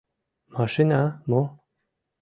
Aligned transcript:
—Машина— 0.55 1.01
мо? 1.29 1.41